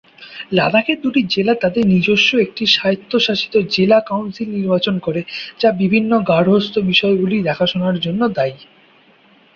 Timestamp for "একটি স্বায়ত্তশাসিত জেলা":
2.37-3.99